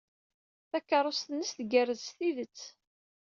Takeṛṛust-nnes 0.69 1.49
tgerrez 1.53 2.01
s 2.07 2.09
tidet. 2.17 2.59